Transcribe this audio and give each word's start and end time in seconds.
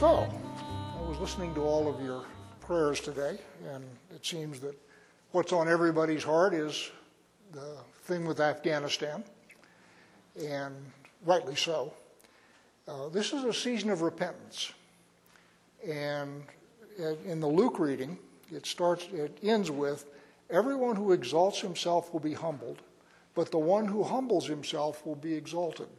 So, 0.00 0.26
I 0.98 1.02
was 1.06 1.18
listening 1.18 1.54
to 1.56 1.60
all 1.60 1.86
of 1.86 2.02
your 2.02 2.24
prayers 2.62 3.00
today, 3.00 3.38
and 3.70 3.84
it 4.14 4.24
seems 4.24 4.58
that 4.60 4.74
what's 5.32 5.52
on 5.52 5.68
everybody's 5.68 6.24
heart 6.24 6.54
is 6.54 6.90
the 7.52 7.76
thing 8.04 8.24
with 8.24 8.40
Afghanistan, 8.40 9.22
and 10.42 10.74
rightly 11.26 11.54
so. 11.54 11.92
Uh, 12.88 13.10
this 13.10 13.34
is 13.34 13.44
a 13.44 13.52
season 13.52 13.90
of 13.90 14.00
repentance, 14.00 14.72
and 15.86 16.44
in 17.26 17.38
the 17.38 17.46
Luke 17.46 17.78
reading, 17.78 18.18
it 18.50 18.64
starts. 18.64 19.04
It 19.12 19.38
ends 19.42 19.70
with, 19.70 20.06
"Everyone 20.48 20.96
who 20.96 21.12
exalts 21.12 21.60
himself 21.60 22.10
will 22.10 22.20
be 22.20 22.32
humbled, 22.32 22.80
but 23.34 23.50
the 23.50 23.58
one 23.58 23.84
who 23.84 24.02
humbles 24.02 24.46
himself 24.46 25.04
will 25.04 25.14
be 25.16 25.34
exalted." 25.34 25.90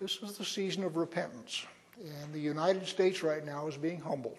This 0.00 0.16
is 0.20 0.36
the 0.36 0.44
season 0.44 0.82
of 0.82 0.96
repentance. 0.96 1.64
And 2.00 2.32
the 2.32 2.40
United 2.40 2.86
States 2.86 3.22
right 3.22 3.44
now 3.44 3.66
is 3.66 3.76
being 3.76 4.00
humbled. 4.00 4.38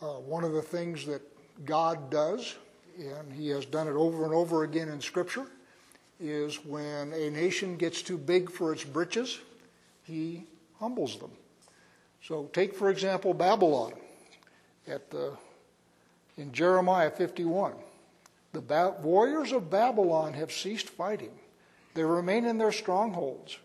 Uh, 0.00 0.20
one 0.20 0.44
of 0.44 0.52
the 0.52 0.62
things 0.62 1.06
that 1.06 1.22
God 1.64 2.10
does, 2.10 2.56
and 2.98 3.32
He 3.32 3.48
has 3.48 3.64
done 3.64 3.88
it 3.88 3.94
over 3.94 4.24
and 4.24 4.34
over 4.34 4.64
again 4.64 4.88
in 4.88 5.00
Scripture, 5.00 5.46
is 6.20 6.64
when 6.64 7.12
a 7.12 7.30
nation 7.30 7.76
gets 7.76 8.02
too 8.02 8.18
big 8.18 8.50
for 8.50 8.72
its 8.72 8.84
britches, 8.84 9.38
He 10.04 10.44
humbles 10.78 11.18
them. 11.18 11.30
So 12.22 12.50
take, 12.52 12.74
for 12.74 12.90
example, 12.90 13.32
Babylon 13.32 13.92
at 14.86 15.10
the, 15.10 15.32
in 16.36 16.52
Jeremiah 16.52 17.10
51. 17.10 17.72
The 18.52 18.60
ba- 18.60 18.96
warriors 19.02 19.52
of 19.52 19.70
Babylon 19.70 20.34
have 20.34 20.52
ceased 20.52 20.88
fighting. 20.88 21.32
They 21.94 22.04
remain 22.04 22.44
in 22.44 22.58
their 22.58 22.72
strongholds. 22.72 23.58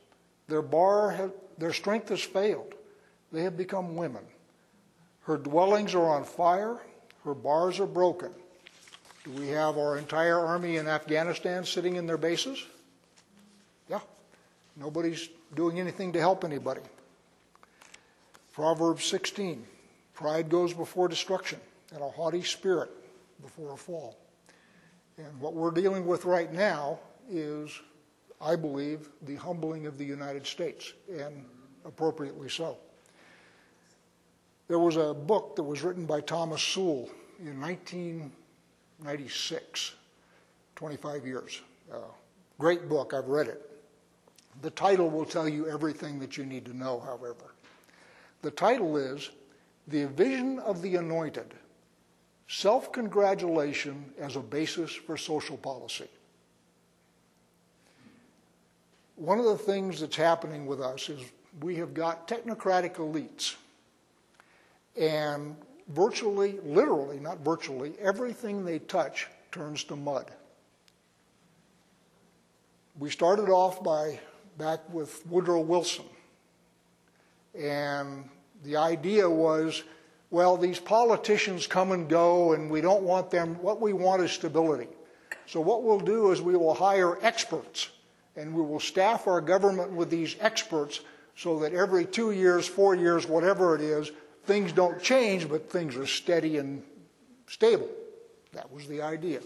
Their 0.48 0.62
bar 0.62 1.12
their 1.58 1.74
strength 1.74 2.10
has 2.10 2.22
failed. 2.22 2.74
They 3.32 3.44
have 3.44 3.58
become 3.58 3.96
women. 3.96 4.24
Her 5.22 5.38
dwellings 5.38 5.96
are 5.96 6.06
on 6.06 6.24
fire. 6.24 6.78
Her 7.24 7.34
bars 7.34 7.80
are 7.80 7.88
broken. 7.88 8.32
Do 9.24 9.32
we 9.32 9.48
have 9.50 9.78
our 9.78 9.98
entire 9.98 10.40
army 10.40 10.78
in 10.78 10.88
Afghanistan 10.88 11.64
sitting 11.64 11.96
in 11.96 12.06
their 12.06 12.18
bases? 12.18 12.64
Yeah. 13.90 14.02
Nobody's 14.76 15.30
doing 15.56 15.80
anything 15.80 16.12
to 16.14 16.20
help 16.20 16.44
anybody. 16.44 16.82
Proverbs 18.54 19.06
16 19.06 19.66
Pride 20.14 20.48
goes 20.48 20.74
before 20.74 21.08
destruction, 21.08 21.60
and 21.92 22.02
a 22.02 22.10
haughty 22.10 22.44
spirit 22.44 22.92
before 23.42 23.74
a 23.74 23.78
fall. 23.78 24.16
And 25.18 25.40
what 25.40 25.54
we're 25.54 25.72
dealing 25.72 26.06
with 26.06 26.26
right 26.26 26.52
now 26.54 27.00
is 27.30 27.72
I 28.44 28.56
believe, 28.58 29.10
the 29.22 29.36
humbling 29.36 29.86
of 29.86 29.98
the 29.98 30.04
United 30.04 30.46
States, 30.46 30.92
and 31.10 31.46
appropriately 31.86 32.50
so. 32.50 32.76
There 34.68 34.80
was 34.80 34.98
a 34.98 35.14
book 35.14 35.56
that 35.56 35.64
was 35.64 35.82
written 35.82 36.06
by 36.06 36.20
Thomas 36.20 36.62
Sowell 36.62 37.10
in 37.40 37.62
1996, 37.62 39.94
25 40.76 41.26
years. 41.26 41.62
Uh, 41.92 41.98
great 42.60 42.88
book, 42.90 43.14
I've 43.14 43.28
read 43.28 43.48
it. 43.48 43.70
The 44.62 44.72
title 44.72 45.10
will 45.10 45.26
tell 45.26 45.48
you 45.48 45.70
everything 45.70 46.20
that 46.20 46.36
you 46.38 46.46
need 46.46 46.66
to 46.66 46.76
know, 46.76 47.00
however. 47.00 47.56
The 48.42 48.52
title 48.52 48.98
is 48.98 49.30
The 49.88 50.04
Vision 50.06 50.60
of 50.60 50.82
the 50.82 50.98
Anointed 50.98 51.54
Self 52.50 52.92
Congratulation 52.92 54.12
as 54.20 54.36
a 54.36 54.42
Basis 54.42 54.92
for 54.92 55.16
Social 55.16 55.56
Policy 55.56 56.10
one 59.16 59.40
of 59.40 59.46
the 59.46 59.58
things 59.58 60.00
that's 60.00 60.16
happening 60.16 60.66
with 60.66 60.82
us 60.82 61.10
is 61.10 61.20
we 61.62 61.76
have 61.76 61.94
got 61.94 62.28
technocratic 62.28 62.96
elites. 62.96 63.56
And 65.00 65.56
virtually, 65.90 66.60
literally, 66.64 67.20
not 67.20 67.40
virtually, 67.40 67.94
everything 68.00 68.66
they 68.66 68.80
touch 68.80 69.28
turns 69.52 69.84
to 69.86 69.96
mud. 69.96 70.32
We 73.00 73.10
started 73.10 73.50
off 73.50 73.84
by 73.84 74.20
back 74.58 74.80
with 74.92 75.26
Woodrow 75.28 75.62
Wilson. 75.62 76.06
And 77.58 78.30
the 78.64 78.78
idea 78.78 79.30
was 79.30 79.84
well, 80.34 80.58
these 80.58 80.80
politicians 80.80 81.68
come 81.68 81.92
and 81.92 82.10
go, 82.10 82.54
and 82.54 82.68
we 82.68 82.82
don't 82.82 83.04
want 83.04 83.30
them. 83.30 83.54
What 83.62 83.80
we 83.80 83.94
want 83.94 84.24
is 84.24 84.32
stability. 84.32 84.88
So, 85.46 85.62
what 85.62 85.84
we'll 85.84 86.00
do 86.00 86.32
is 86.32 86.42
we 86.42 86.58
will 86.58 86.74
hire 86.74 87.24
experts 87.24 87.90
and 88.36 88.54
we 88.54 88.62
will 88.62 88.80
staff 88.80 89.28
our 89.28 89.42
government 89.42 89.92
with 89.92 90.10
these 90.10 90.36
experts 90.40 91.02
so 91.36 91.60
that 91.60 91.74
every 91.74 92.06
two 92.06 92.32
years, 92.32 92.68
four 92.68 92.96
years, 92.96 93.28
whatever 93.28 93.76
it 93.76 93.82
is, 93.82 94.12
things 94.46 94.72
don't 94.72 95.02
change, 95.02 95.50
but 95.50 95.70
things 95.70 95.96
are 95.96 96.06
steady 96.06 96.58
and 96.58 96.84
stable. 97.48 97.90
That 98.54 98.72
was 98.72 98.88
the 98.88 99.02
idea. 99.02 99.40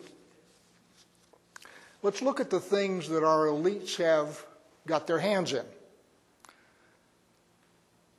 Let's 2.03 2.21
look 2.21 2.39
at 2.39 2.49
the 2.49 2.59
things 2.59 3.09
that 3.09 3.23
our 3.23 3.47
elites 3.47 3.95
have 3.97 4.45
got 4.85 5.07
their 5.07 5.19
hands 5.19 5.53
in. 5.53 5.65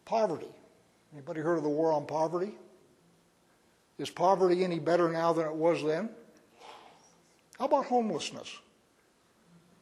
Poverty. 0.04 0.48
Anybody 1.12 1.40
heard 1.40 1.58
of 1.58 1.62
the 1.62 1.68
war 1.68 1.92
on 1.92 2.06
poverty? 2.06 2.54
Is 3.98 4.10
poverty 4.10 4.64
any 4.64 4.78
better 4.78 5.08
now 5.08 5.32
than 5.32 5.46
it 5.46 5.54
was 5.54 5.82
then? 5.82 6.08
How 7.58 7.64
about 7.64 7.86
homelessness? 7.86 8.54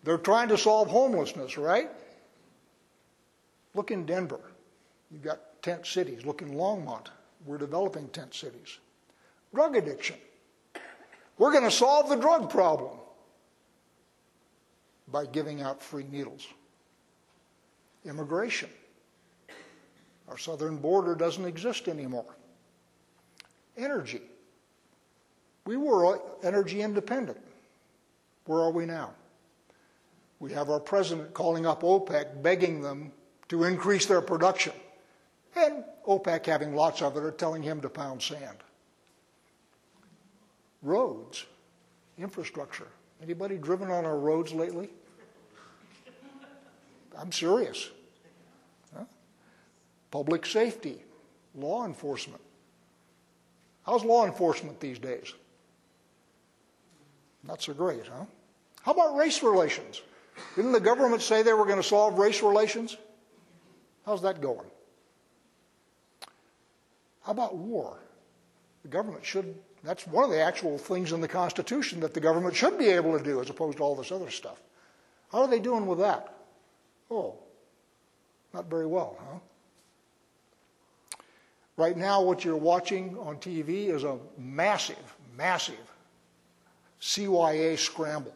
They're 0.06 0.18
trying 0.18 0.48
to 0.50 0.56
solve 0.56 0.88
homelessness, 0.88 1.58
right? 1.58 1.90
Look 3.74 3.90
in 3.90 4.06
Denver. 4.06 4.38
You've 5.10 5.24
got 5.24 5.40
tent 5.62 5.84
cities. 5.84 6.24
Look 6.24 6.42
in 6.42 6.52
Longmont. 6.52 7.08
We're 7.44 7.58
developing 7.58 8.06
tent 8.10 8.32
cities. 8.32 8.78
Drug 9.52 9.74
addiction. 9.74 10.14
We're 11.38 11.50
going 11.50 11.64
to 11.64 11.72
solve 11.72 12.08
the 12.08 12.14
drug 12.14 12.48
problem 12.50 12.96
by 15.08 15.26
giving 15.26 15.60
out 15.60 15.82
free 15.82 16.06
needles. 16.08 16.46
Immigration. 18.04 18.70
Our 20.28 20.38
southern 20.38 20.76
border 20.76 21.16
doesn't 21.16 21.44
exist 21.44 21.88
anymore. 21.88 22.36
Energy. 23.76 24.22
We 25.64 25.76
were 25.76 26.20
energy 26.44 26.82
independent. 26.82 27.40
Where 28.44 28.60
are 28.60 28.70
we 28.70 28.86
now? 28.86 29.10
We 30.38 30.52
have 30.52 30.68
our 30.68 30.80
president 30.80 31.32
calling 31.32 31.66
up 31.66 31.82
OPEC, 31.82 32.42
begging 32.42 32.82
them 32.82 33.12
to 33.48 33.64
increase 33.64 34.06
their 34.06 34.20
production. 34.20 34.72
And 35.54 35.84
OPEC, 36.06 36.44
having 36.44 36.74
lots 36.74 37.00
of 37.00 37.16
it, 37.16 37.22
are 37.22 37.30
telling 37.30 37.62
him 37.62 37.80
to 37.80 37.88
pound 37.88 38.22
sand. 38.22 38.58
Roads, 40.82 41.46
infrastructure. 42.18 42.88
Anybody 43.22 43.56
driven 43.56 43.90
on 43.90 44.04
our 44.04 44.18
roads 44.18 44.52
lately? 44.52 44.90
I'm 47.18 47.32
serious. 47.32 47.88
Huh? 48.94 49.04
Public 50.10 50.44
safety, 50.44 51.02
law 51.54 51.86
enforcement. 51.86 52.42
How's 53.86 54.04
law 54.04 54.26
enforcement 54.26 54.80
these 54.80 54.98
days? 54.98 55.32
Not 57.42 57.62
so 57.62 57.72
great, 57.72 58.06
huh? 58.06 58.24
How 58.82 58.92
about 58.92 59.16
race 59.16 59.42
relations? 59.42 60.02
Didn't 60.54 60.72
the 60.72 60.80
government 60.80 61.22
say 61.22 61.42
they 61.42 61.52
were 61.52 61.64
going 61.64 61.76
to 61.80 61.82
solve 61.82 62.18
race 62.18 62.42
relations? 62.42 62.96
How's 64.04 64.22
that 64.22 64.40
going? 64.40 64.66
How 67.22 67.32
about 67.32 67.56
war? 67.56 67.98
The 68.82 68.88
government 68.88 69.24
should, 69.24 69.54
that's 69.82 70.06
one 70.06 70.24
of 70.24 70.30
the 70.30 70.40
actual 70.40 70.78
things 70.78 71.12
in 71.12 71.20
the 71.20 71.28
Constitution 71.28 72.00
that 72.00 72.14
the 72.14 72.20
government 72.20 72.54
should 72.54 72.78
be 72.78 72.88
able 72.88 73.18
to 73.18 73.24
do 73.24 73.40
as 73.40 73.50
opposed 73.50 73.78
to 73.78 73.82
all 73.82 73.96
this 73.96 74.12
other 74.12 74.30
stuff. 74.30 74.62
How 75.32 75.42
are 75.42 75.48
they 75.48 75.58
doing 75.58 75.86
with 75.86 75.98
that? 75.98 76.34
Oh, 77.10 77.34
not 78.54 78.70
very 78.70 78.86
well, 78.86 79.18
huh? 79.18 79.38
Right 81.76 81.96
now, 81.96 82.22
what 82.22 82.44
you're 82.44 82.56
watching 82.56 83.18
on 83.18 83.36
TV 83.36 83.88
is 83.88 84.04
a 84.04 84.18
massive, 84.38 85.16
massive 85.36 85.74
CYA 87.00 87.76
scramble 87.76 88.34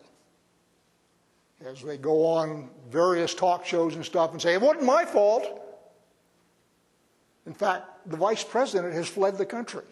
as 1.65 1.83
they 1.83 1.99
go 1.99 2.25
on 2.27 2.71
various 2.91 3.35
talk 3.35 3.67
shows 3.67 3.95
and 3.95 4.05
stuff 4.05 4.33
and 4.33 4.41
say, 4.41 4.55
it 4.55 4.61
wasn't 4.61 4.85
my 4.85 5.05
fault. 5.05 5.61
In 7.47 7.53
fact, 7.53 7.85
the 8.07 8.17
vice 8.17 8.45
president 8.45 8.95
has 8.95 9.09
fled 9.09 9.37
the 9.37 9.47
country. 9.47 9.85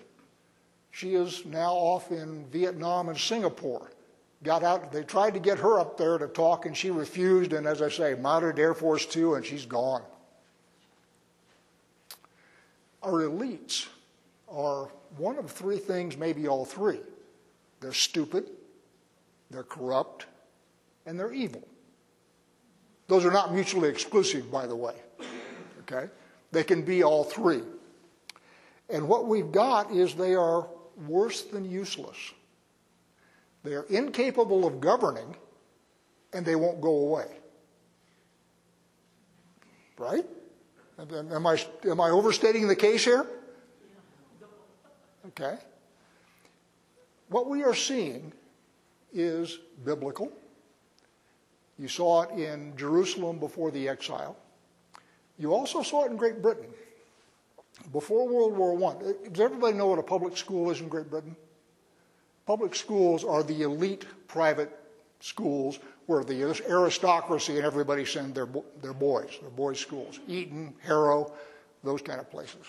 She 0.91 1.15
is 1.15 1.45
now 1.45 1.73
off 1.73 2.11
in 2.11 2.47
Vietnam 2.47 3.09
and 3.09 3.19
Singapore. 3.19 3.91
Got 4.43 4.63
out, 4.63 4.93
they 4.93 5.03
tried 5.03 5.35
to 5.35 5.41
get 5.41 5.59
her 5.59 5.79
up 5.79 5.99
there 5.99 6.17
to 6.17 6.29
talk, 6.29 6.65
and 6.65 6.77
she 6.77 6.91
refused, 6.91 7.53
and 7.53 7.67
as 7.67 7.83
I 7.83 7.89
say, 7.89 8.15
mounted 8.15 8.59
Air 8.59 8.73
Force 8.73 9.05
Two, 9.05 9.35
and 9.35 9.45
she's 9.45 9.67
gone. 9.67 10.03
Our 13.03 13.23
elites 13.23 13.89
are 14.49 14.89
one 15.17 15.39
of 15.39 15.51
three 15.51 15.79
things, 15.79 16.17
maybe 16.17 16.47
all 16.47 16.65
three. 16.65 17.01
They're 17.81 17.93
stupid, 17.93 18.47
they're 19.51 19.65
corrupt, 19.65 20.27
and 21.09 21.19
they're 21.19 21.33
evil. 21.33 21.67
Those 23.07 23.25
are 23.25 23.31
not 23.31 23.55
mutually 23.55 23.89
exclusive, 23.89 24.53
by 24.53 24.67
the 24.67 24.77
way. 24.77 24.95
Okay? 25.81 26.11
They 26.53 26.63
can 26.63 26.83
be 26.83 27.03
all 27.03 27.25
three. 27.25 27.63
And 28.91 29.09
what 29.09 29.27
we've 29.27 29.51
got 29.51 29.91
is 29.91 30.15
they 30.15 30.35
are 30.35 30.69
worse 31.09 31.43
than 31.45 31.65
useless. 31.65 32.19
They 33.65 33.73
are 33.73 33.85
incapable 33.85 34.67
of 34.67 34.83
governing, 34.83 35.35
and 36.35 36.45
they 36.45 36.57
won't 36.57 36.83
go 36.83 36.91
away. 36.91 37.29
Right? 39.97 40.27
Am 40.99 41.47
I, 41.47 41.59
am 41.87 42.01
I 42.03 42.11
overstating 42.11 42.69
the 42.69 42.77
case 42.77 43.03
here? 43.03 43.27
Okay. 45.29 45.57
What 47.31 47.49
we 47.49 47.63
are 47.63 47.75
seeing 47.75 48.33
is 49.13 49.59
biblical. 49.85 50.33
You 51.79 51.89
saw 51.89 52.23
it 52.23 52.31
in 52.31 52.77
Jerusalem 52.77 53.39
before 53.39 53.71
the 53.71 53.89
exile. 53.89 54.37
You 55.39 55.55
also 55.55 55.83
saw 55.83 56.05
it 56.05 56.11
in 56.11 56.17
Great 56.17 56.43
Britain. 56.43 56.67
Before 57.93 58.29
World 58.29 58.57
War 58.57 58.75
I, 58.91 58.97
uh, 58.97 59.13
does 59.31 59.41
everybody 59.41 59.77
know 59.77 59.87
what 59.87 60.01
a 60.01 60.03
public 60.03 60.37
school 60.37 60.71
is 60.71 60.81
in 60.81 60.89
Great 60.89 61.09
Britain? 61.09 61.37
Public 62.45 62.75
schools 62.75 63.25
are 63.25 63.43
the 63.43 63.63
elite 63.63 64.07
private 64.27 64.77
schools 65.21 65.79
where 66.07 66.25
the 66.25 66.43
aristocracy 66.69 67.57
and 67.57 67.65
everybody 67.65 68.05
send 68.05 68.35
their, 68.35 68.49
their 68.83 68.95
boys, 68.95 69.39
their 69.41 69.51
boys' 69.51 69.79
schools. 69.79 70.19
Eton, 70.27 70.75
Harrow, 70.83 71.33
those 71.85 72.03
kind 72.03 72.19
of 72.19 72.31
places. 72.31 72.65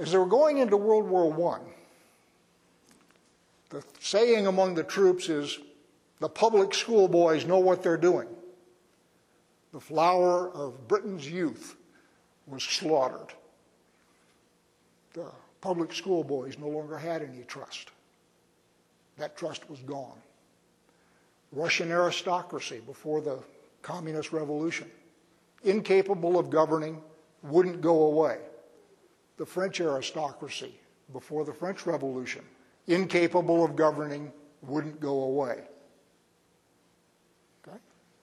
As 0.00 0.10
they 0.10 0.18
were 0.18 0.26
going 0.26 0.58
into 0.58 0.76
World 0.76 1.08
War 1.08 1.60
I, 1.60 1.68
the 3.70 3.84
saying 4.00 4.46
among 4.46 4.74
the 4.74 4.84
troops 4.84 5.28
is 5.28 5.58
the 6.20 6.28
public 6.28 6.74
school 6.74 7.08
boys 7.08 7.44
know 7.44 7.58
what 7.58 7.82
they're 7.82 7.96
doing. 7.96 8.28
The 9.72 9.80
flower 9.80 10.50
of 10.50 10.88
Britain's 10.88 11.28
youth 11.28 11.76
was 12.46 12.62
slaughtered. 12.62 13.32
The 15.12 15.26
public 15.60 15.92
school 15.92 16.24
boys 16.24 16.58
no 16.58 16.68
longer 16.68 16.96
had 16.96 17.22
any 17.22 17.42
trust. 17.44 17.90
That 19.16 19.36
trust 19.36 19.68
was 19.68 19.80
gone. 19.80 20.16
Russian 21.52 21.90
aristocracy 21.90 22.80
before 22.86 23.20
the 23.20 23.38
communist 23.82 24.32
revolution, 24.32 24.90
incapable 25.64 26.38
of 26.38 26.50
governing, 26.50 27.00
wouldn't 27.42 27.80
go 27.80 28.04
away. 28.04 28.38
The 29.36 29.46
French 29.46 29.80
aristocracy 29.80 30.74
before 31.12 31.44
the 31.44 31.52
French 31.52 31.86
Revolution, 31.86 32.42
incapable 32.86 33.64
of 33.64 33.76
governing, 33.76 34.32
wouldn't 34.62 35.00
go 35.00 35.22
away. 35.22 35.62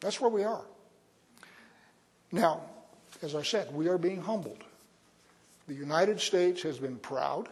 That's 0.06 0.22
where 0.22 0.30
we 0.30 0.44
are. 0.44 0.63
Now, 2.31 2.62
as 3.24 3.34
I 3.34 3.42
said, 3.42 3.74
we 3.74 3.88
are 3.88 3.98
being 3.98 4.22
humbled. 4.22 4.63
The 5.68 5.74
United 5.74 6.19
States 6.19 6.62
has 6.62 6.78
been 6.78 6.98
proud. 6.98 7.50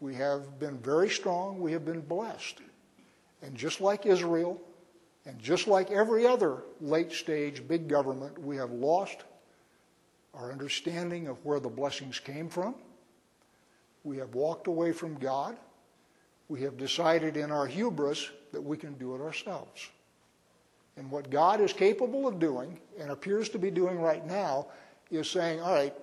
We 0.00 0.14
have 0.14 0.58
been 0.58 0.78
very 0.78 1.10
strong. 1.10 1.60
We 1.60 1.72
have 1.72 1.84
been 1.84 2.00
blessed. 2.00 2.62
And 3.42 3.54
just 3.54 3.82
like 3.82 4.06
Israel, 4.06 4.58
and 5.26 5.38
just 5.38 5.68
like 5.68 5.90
every 5.90 6.26
other 6.26 6.62
late 6.80 7.12
stage 7.12 7.68
big 7.68 7.88
government, 7.88 8.38
we 8.38 8.56
have 8.56 8.70
lost 8.70 9.18
our 10.32 10.50
understanding 10.50 11.28
of 11.28 11.44
where 11.44 11.60
the 11.60 11.68
blessings 11.68 12.18
came 12.18 12.48
from. 12.48 12.74
We 14.02 14.16
have 14.16 14.34
walked 14.34 14.66
away 14.66 14.92
from 14.92 15.16
God. 15.16 15.58
We 16.48 16.62
have 16.62 16.78
decided 16.78 17.36
in 17.36 17.50
our 17.50 17.66
hubris 17.66 18.30
that 18.52 18.62
we 18.62 18.78
can 18.78 18.94
do 18.94 19.14
it 19.14 19.20
ourselves. 19.20 19.90
And 21.00 21.10
what 21.10 21.30
God 21.30 21.62
is 21.62 21.72
capable 21.72 22.28
of 22.28 22.38
doing, 22.38 22.78
and 22.98 23.10
appears 23.10 23.48
to 23.48 23.58
be 23.58 23.70
doing 23.70 23.98
right 24.02 24.26
now, 24.26 24.66
is 25.10 25.30
saying, 25.30 25.58
all 25.62 25.72
right, 25.72 25.94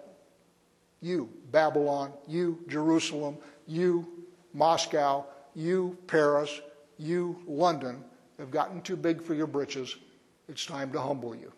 you, 1.01 1.29
Babylon, 1.51 2.11
you, 2.27 2.57
Jerusalem, 2.67 3.37
you, 3.67 4.25
Moscow, 4.55 5.23
you, 5.53 5.95
Paris, 6.07 6.61
you, 6.97 7.39
London, 7.45 8.03
have 8.39 8.49
gotten 8.49 8.81
too 8.81 8.95
big 8.95 9.21
for 9.21 9.35
your 9.35 9.45
britches. 9.45 9.95
It's 10.49 10.65
time 10.65 10.91
to 10.93 10.99
humble 10.99 11.35
you. 11.35 11.53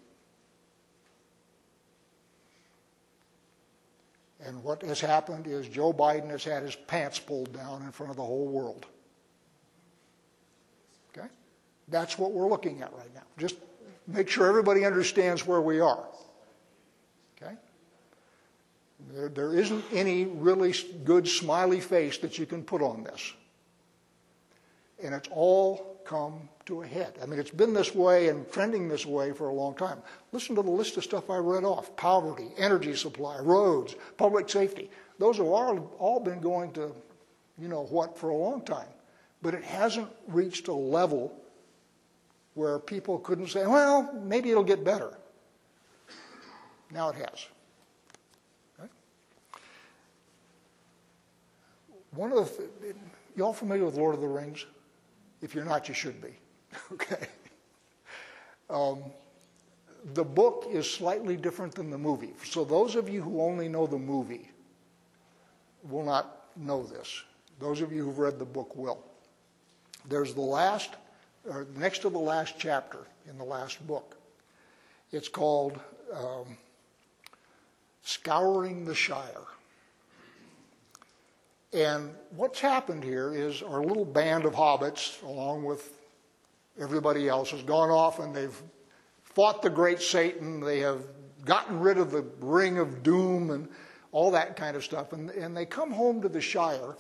And 4.46 4.62
what 4.66 4.82
has 4.82 5.00
happened 5.00 5.48
is 5.48 5.70
Joe 5.70 5.94
Biden 5.94 6.30
has 6.30 6.44
had 6.44 6.62
his 6.62 6.76
pants 6.76 7.20
pulled 7.20 7.54
down 7.54 7.84
in 7.84 7.92
front 7.94 8.10
of 8.10 8.18
the 8.18 8.26
whole 8.26 8.50
world. 8.50 8.86
Okay? 11.18 11.30
That's 11.90 12.18
what 12.18 12.32
we're 12.32 12.48
looking 12.48 12.82
at 12.82 12.94
right 12.94 13.14
now. 13.14 13.24
Just 13.38 13.56
make 14.08 14.30
sure 14.30 14.48
everybody 14.48 14.86
understands 14.86 15.46
where 15.46 15.62
we 15.62 15.80
are. 15.80 16.04
Okay? 17.42 17.56
There, 19.12 19.30
there 19.30 19.54
isn't 19.54 19.84
any 19.92 20.26
really 20.26 20.74
good 21.04 21.28
smiley 21.28 21.80
face 21.80 22.18
that 22.20 22.38
you 22.38 22.46
can 22.46 22.64
put 22.64 22.82
on 22.82 23.04
this. 23.04 23.34
And 25.02 25.14
it's 25.14 25.30
all 25.32 26.02
come 26.06 26.50
to 26.66 26.82
a 26.82 26.88
head. 26.88 27.14
I 27.22 27.26
mean, 27.26 27.40
it's 27.40 27.52
been 27.52 27.74
this 27.74 27.96
way 27.96 28.30
and 28.30 28.52
trending 28.52 28.90
this 28.90 29.06
way 29.06 29.32
for 29.32 29.50
a 29.50 29.54
long 29.54 29.76
time. 29.76 30.00
Listen 30.32 30.56
to 30.56 30.62
the 30.62 30.70
list 30.70 30.98
of 30.98 31.04
stuff 31.04 31.30
I 31.30 31.38
read 31.38 31.64
off 31.64 31.96
poverty, 31.96 32.50
energy 32.58 32.96
supply, 32.96 33.40
roads, 33.40 33.96
public 34.18 34.50
safety. 34.50 34.90
Those 35.20 35.38
have 35.38 35.46
all, 35.46 35.96
all 36.00 36.20
been 36.20 36.42
going 36.42 36.72
to, 36.74 36.94
you 37.58 37.68
know 37.68 37.86
what, 37.86 38.18
for 38.18 38.30
a 38.30 38.36
long 38.36 38.62
time. 38.62 38.88
But 39.42 39.54
it 39.54 39.64
hasn't 39.64 40.10
reached 40.28 40.68
a 40.68 40.74
level 40.74 41.34
where 42.60 42.78
people 42.78 43.18
couldn't 43.20 43.48
say, 43.48 43.66
well, 43.66 44.12
maybe 44.22 44.52
it'll 44.52 44.66
get 44.66 44.84
better. 44.84 45.18
Now 46.92 47.08
it 47.08 47.16
has. 47.16 47.48
One 52.12 52.34
of 52.34 52.52
the, 52.58 52.94
y'all 53.38 53.54
familiar 53.54 53.86
with 53.86 53.96
Lord 53.96 54.14
of 54.14 54.20
the 54.20 54.28
Rings? 54.28 54.66
If 55.42 55.56
you're 55.56 55.64
not, 55.64 55.88
you 55.88 55.94
should 55.94 56.22
be. 56.22 56.34
okay? 56.94 57.28
Um, 58.70 59.04
the 60.14 60.26
book 60.26 60.68
is 60.70 60.90
slightly 60.90 61.38
different 61.38 61.74
than 61.76 61.90
the 61.90 61.98
movie. 61.98 62.34
So, 62.44 62.66
those 62.66 62.96
of 62.96 63.08
you 63.08 63.22
who 63.22 63.42
only 63.42 63.70
know 63.70 63.88
the 63.88 63.98
movie 63.98 64.50
will 65.84 66.04
not 66.04 66.48
know 66.58 66.84
this. 66.84 67.24
Those 67.60 67.80
of 67.80 67.94
you 67.94 68.04
who've 68.04 68.20
read 68.20 68.38
the 68.38 68.46
book 68.46 68.76
will. 68.76 69.06
There's 70.10 70.34
the 70.34 70.42
last, 70.42 70.96
or 71.48 71.68
next 71.78 72.00
to 72.00 72.10
the 72.10 72.20
last 72.20 72.56
chapter 72.58 73.00
in 73.30 73.38
the 73.38 73.44
last 73.44 73.86
book. 73.86 74.18
It's 75.12 75.28
called 75.28 75.80
um, 76.14 76.58
Scouring 78.04 78.86
the 78.86 78.96
Shire. 78.96 79.46
And 81.72 82.16
what's 82.36 82.60
happened 82.60 83.04
here 83.04 83.34
is 83.34 83.62
our 83.62 83.84
little 83.84 84.06
band 84.06 84.46
of 84.46 84.54
hobbits, 84.54 85.22
along 85.24 85.64
with 85.64 85.94
everybody 86.80 87.28
else, 87.28 87.52
has 87.52 87.62
gone 87.62 87.90
off 87.90 88.20
and 88.20 88.36
they've 88.36 88.62
fought 89.24 89.62
the 89.62 89.70
great 89.70 90.02
Satan. 90.02 90.60
They 90.60 90.80
have 90.80 91.04
gotten 91.46 91.80
rid 91.80 91.98
of 91.98 92.12
the 92.12 92.26
ring 92.40 92.80
of 92.80 93.04
doom 93.04 93.52
and 93.52 93.70
all 94.12 94.32
that 94.32 94.56
kind 94.56 94.76
of 94.76 94.84
stuff. 94.84 95.14
And, 95.14 95.30
and 95.30 95.56
they 95.56 95.66
come 95.66 95.92
home 95.92 96.22
to 96.22 96.30
the 96.30 96.42
Shire, 96.42 96.96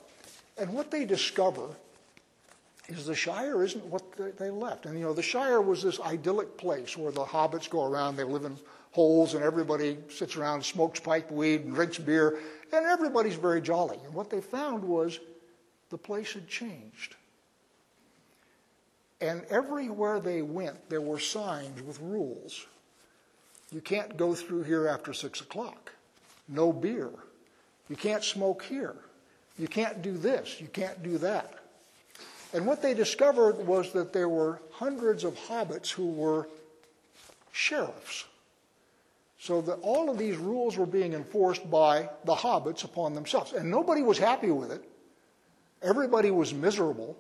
and 0.58 0.72
what 0.74 0.92
they 0.92 1.06
discover 1.06 1.76
is 2.90 3.06
the 3.06 3.16
Shire 3.16 3.64
isn't 3.64 3.86
what 3.86 4.04
they 4.38 4.50
left. 4.50 4.86
And 4.86 4.98
you 4.98 5.06
know, 5.06 5.14
the 5.14 5.22
Shire 5.22 5.62
was 5.62 5.84
this 5.84 6.00
idyllic 6.00 6.58
place 6.58 6.98
where 6.98 7.12
the 7.12 7.24
hobbits 7.24 7.70
go 7.70 7.86
around, 7.86 8.16
they 8.16 8.24
live 8.24 8.46
in 8.46 8.58
holes, 8.92 9.34
and 9.36 9.44
everybody 9.44 9.98
sits 10.10 10.36
around, 10.36 10.64
smokes 10.64 11.00
pipe 11.00 11.32
weed, 11.32 11.62
and 11.62 11.76
drinks 11.76 11.98
beer, 11.98 12.40
and 12.74 12.86
everybody's 12.86 13.36
very 13.36 13.62
jolly. 13.62 14.00
And 14.06 14.14
what 14.14 14.30
they 14.30 14.42
found 14.42 14.84
was 14.84 15.20
the 15.90 15.98
place 15.98 16.34
had 16.34 16.48
changed. 16.48 17.16
And 19.22 19.44
everywhere 19.50 20.20
they 20.20 20.42
went, 20.42 20.90
there 20.90 21.02
were 21.02 21.20
signs 21.20 21.82
with 21.82 22.00
rules. 22.00 22.66
You 23.72 23.82
can't 23.82 24.18
go 24.18 24.34
through 24.34 24.64
here 24.64 24.88
after 24.88 25.14
six 25.14 25.42
o'clock. 25.42 25.92
No 26.48 26.74
beer. 26.74 27.12
You 27.90 27.96
can't 27.96 28.24
smoke 28.24 28.64
here. 28.64 28.96
You 29.58 29.68
can't 29.68 30.02
do 30.02 30.14
this. 30.14 30.60
You 30.60 30.68
can't 30.68 31.04
do 31.04 31.18
that. 31.20 31.59
And 32.54 32.66
what 32.66 32.82
they 32.82 32.94
discovered 32.94 33.66
was 33.66 33.92
that 33.94 34.12
there 34.12 34.30
were 34.30 34.62
hundreds 34.72 35.24
of 35.24 35.36
hobbits 35.36 35.90
who 35.90 36.08
were 36.08 36.48
sheriffs. 37.52 38.26
So 39.40 39.62
that 39.62 39.76
all 39.82 40.10
of 40.10 40.18
these 40.18 40.36
rules 40.36 40.78
were 40.78 40.86
being 40.86 41.14
enforced 41.14 41.70
by 41.70 42.10
the 42.26 42.36
hobbits 42.36 42.84
upon 42.84 43.14
themselves. 43.14 43.54
And 43.54 43.70
nobody 43.70 44.02
was 44.02 44.18
happy 44.18 44.52
with 44.52 44.72
it. 44.72 44.84
Everybody 45.82 46.30
was 46.30 46.54
miserable, 46.54 47.16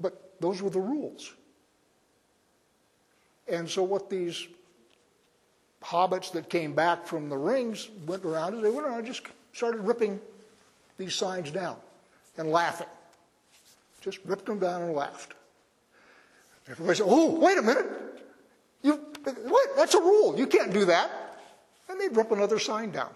but 0.00 0.34
those 0.40 0.62
were 0.62 0.70
the 0.70 0.80
rules. 0.80 1.32
And 3.48 3.68
so 3.68 3.82
what 3.82 4.08
these 4.08 4.46
hobbits 5.82 6.32
that 6.32 6.48
came 6.48 6.72
back 6.72 7.06
from 7.06 7.28
the 7.28 7.36
rings 7.36 7.90
went 8.06 8.24
around 8.24 8.60
they 8.62 8.70
went 8.70 8.86
around 8.86 8.98
and 8.98 9.06
just 9.06 9.22
started 9.52 9.80
ripping 9.82 10.18
these 10.96 11.14
signs 11.14 11.50
down 11.50 11.76
and 12.38 12.50
laughing. 12.50 12.86
Just 14.04 14.18
ripped 14.26 14.44
them 14.44 14.58
down 14.58 14.82
and 14.82 14.92
laughed. 14.92 15.32
Everybody 16.68 16.98
said, 16.98 17.06
Oh, 17.08 17.38
wait 17.38 17.56
a 17.56 17.62
minute. 17.62 17.86
You, 18.82 19.00
what? 19.44 19.76
That's 19.76 19.94
a 19.94 20.00
rule. 20.00 20.38
You 20.38 20.46
can't 20.46 20.74
do 20.74 20.84
that. 20.84 21.38
And 21.88 21.98
they'd 21.98 22.14
rip 22.14 22.30
another 22.30 22.58
sign 22.58 22.90
down. 22.90 23.08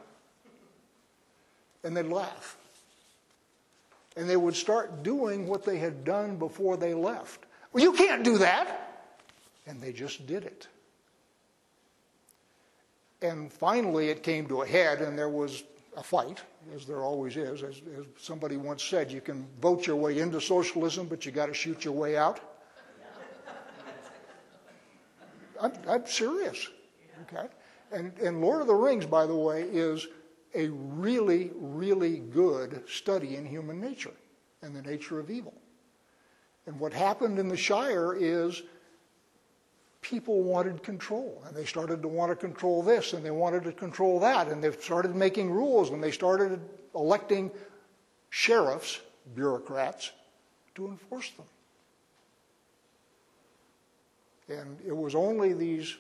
And 1.84 1.94
they'd 1.94 2.06
laugh. 2.06 2.56
And 4.16 4.28
they 4.28 4.38
would 4.38 4.56
start 4.56 5.02
doing 5.02 5.46
what 5.46 5.62
they 5.62 5.78
had 5.78 6.06
done 6.06 6.36
before 6.36 6.78
they 6.78 6.94
left. 6.94 7.44
Well, 7.72 7.84
you 7.84 7.92
can't 7.92 8.24
do 8.24 8.38
that. 8.38 9.04
And 9.66 9.82
they 9.82 9.92
just 9.92 10.26
did 10.26 10.44
it. 10.44 10.68
And 13.20 13.52
finally, 13.52 14.08
it 14.08 14.22
came 14.22 14.46
to 14.46 14.62
a 14.62 14.66
head, 14.66 15.02
and 15.02 15.18
there 15.18 15.28
was 15.28 15.64
a 15.98 16.02
fight, 16.02 16.40
as 16.74 16.86
there 16.86 17.00
always 17.00 17.36
is. 17.36 17.64
As, 17.64 17.82
as 17.98 18.06
somebody 18.16 18.56
once 18.56 18.84
said, 18.84 19.10
you 19.10 19.20
can 19.20 19.46
vote 19.60 19.86
your 19.86 19.96
way 19.96 20.20
into 20.20 20.40
socialism, 20.40 21.08
but 21.08 21.26
you 21.26 21.32
got 21.32 21.46
to 21.46 21.54
shoot 21.54 21.84
your 21.84 21.94
way 21.94 22.16
out. 22.16 22.40
I'm, 25.60 25.72
I'm 25.88 26.06
serious. 26.06 26.68
Okay? 27.22 27.48
And, 27.90 28.16
and 28.18 28.40
Lord 28.40 28.60
of 28.60 28.68
the 28.68 28.74
Rings, 28.74 29.06
by 29.06 29.26
the 29.26 29.34
way, 29.34 29.62
is 29.62 30.06
a 30.54 30.68
really, 30.68 31.50
really 31.56 32.18
good 32.18 32.84
study 32.88 33.34
in 33.34 33.44
human 33.44 33.80
nature 33.80 34.14
and 34.62 34.74
the 34.74 34.82
nature 34.82 35.18
of 35.18 35.30
evil. 35.30 35.54
And 36.66 36.78
what 36.78 36.92
happened 36.92 37.40
in 37.40 37.48
the 37.48 37.56
Shire 37.56 38.14
is 38.14 38.62
people 40.08 40.42
wanted 40.42 40.82
control, 40.82 41.42
and 41.46 41.54
they 41.54 41.66
started 41.66 42.00
to 42.00 42.08
want 42.08 42.32
to 42.32 42.36
control 42.36 42.82
this, 42.82 43.12
and 43.12 43.24
they 43.24 43.30
wanted 43.30 43.62
to 43.64 43.72
control 43.72 44.20
that, 44.20 44.48
and 44.48 44.64
they 44.64 44.72
started 44.72 45.14
making 45.14 45.50
rules, 45.50 45.90
and 45.90 46.02
they 46.02 46.10
started 46.10 46.60
electing 46.94 47.50
sheriffs, 48.30 49.00
bureaucrats, 49.34 50.10
to 50.74 50.88
enforce 50.88 51.30
them. 51.32 51.46
And 54.48 54.78
it 54.86 54.96
was 54.96 55.14
only 55.14 55.52
these 55.52 55.94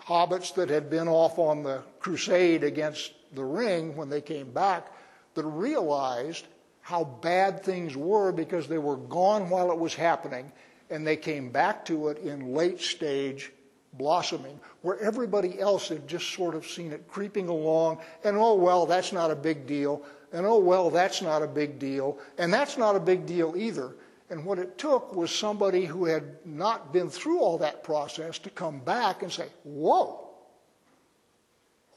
hobbits 0.00 0.54
that 0.54 0.70
had 0.70 0.88
been 0.88 1.08
off 1.08 1.38
on 1.38 1.64
the 1.64 1.82
crusade 1.98 2.62
against 2.62 3.12
the 3.32 3.44
ring 3.44 3.96
when 3.96 4.08
they 4.08 4.20
came 4.20 4.52
back 4.52 4.92
that 5.34 5.44
realized 5.44 6.46
how 6.80 7.02
bad 7.02 7.64
things 7.64 7.96
were 7.96 8.30
because 8.30 8.68
they 8.68 8.78
were 8.78 8.96
gone 8.96 9.50
while 9.50 9.72
it 9.72 9.78
was 9.78 9.94
happening 9.94 10.52
and 10.94 11.04
they 11.04 11.16
came 11.16 11.50
back 11.50 11.84
to 11.84 12.08
it 12.08 12.18
in 12.18 12.54
late 12.54 12.80
stage 12.80 13.50
blossoming, 13.94 14.60
where 14.82 14.98
everybody 15.00 15.58
else 15.58 15.88
had 15.88 16.06
just 16.06 16.32
sort 16.32 16.54
of 16.54 16.64
seen 16.64 16.92
it 16.92 17.08
creeping 17.08 17.48
along, 17.48 17.98
and 18.22 18.36
oh, 18.36 18.54
well, 18.54 18.86
that's 18.86 19.12
not 19.12 19.28
a 19.28 19.36
big 19.36 19.66
deal, 19.66 20.02
and 20.32 20.46
oh, 20.46 20.58
well, 20.58 20.90
that's 20.90 21.20
not 21.20 21.42
a 21.42 21.48
big 21.48 21.80
deal, 21.80 22.16
and 22.38 22.54
that's 22.54 22.78
not 22.78 22.94
a 22.94 23.00
big 23.00 23.26
deal 23.26 23.54
either. 23.56 23.96
And 24.30 24.44
what 24.44 24.60
it 24.60 24.78
took 24.78 25.14
was 25.14 25.32
somebody 25.32 25.84
who 25.84 26.04
had 26.04 26.36
not 26.46 26.92
been 26.92 27.10
through 27.10 27.40
all 27.40 27.58
that 27.58 27.82
process 27.82 28.38
to 28.38 28.50
come 28.50 28.78
back 28.78 29.22
and 29.22 29.32
say, 29.32 29.48
Whoa, 29.64 30.28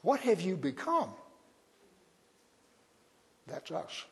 what 0.02 0.20
have 0.20 0.40
you 0.40 0.56
become? 0.56 1.10
That's 3.46 3.70
us. 3.70 4.04